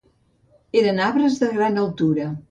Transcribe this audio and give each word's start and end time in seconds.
Eren 0.79 1.01
arbres 1.07 1.37
de 1.43 1.49
gran 1.57 1.77
altura. 1.83 2.31